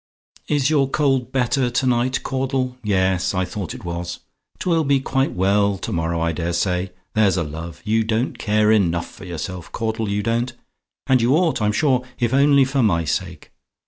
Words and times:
"Is 0.47 0.71
your 0.71 0.89
cold 0.89 1.31
better 1.31 1.69
to 1.69 1.85
night, 1.85 2.23
Caudle? 2.23 2.75
Yes; 2.83 3.35
I 3.35 3.45
thought 3.45 3.75
it 3.75 3.85
was. 3.85 4.21
'Twill 4.57 4.83
be 4.83 4.99
quite 4.99 5.33
well 5.33 5.77
to 5.77 5.91
morrow, 5.91 6.19
I 6.19 6.31
dare 6.31 6.53
say. 6.53 6.91
There's 7.13 7.37
a 7.37 7.43
love! 7.43 7.81
You 7.85 8.03
don't 8.03 8.29
take 8.31 8.39
care 8.39 8.71
enough 8.71 9.21
of 9.21 9.27
yourself, 9.27 9.71
Caudle, 9.71 10.09
you 10.09 10.23
don't. 10.23 10.53
And 11.05 11.21
you 11.21 11.35
ought, 11.35 11.61
I'm 11.61 11.71
sure, 11.71 12.03
if 12.17 12.33
only 12.33 12.65
for 12.65 12.81
my 12.81 13.05
sake. 13.05 13.51